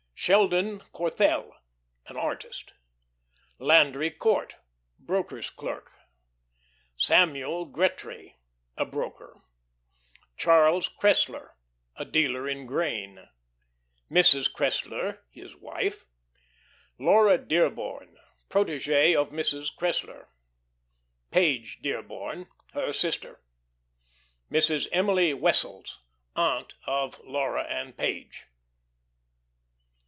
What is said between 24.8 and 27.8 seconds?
EMILY WESSELS, aunt of Laura